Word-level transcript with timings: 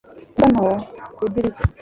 imbwa 0.27 0.45
nto 0.53 0.69
ku 1.15 1.19
idirishya 1.27 1.63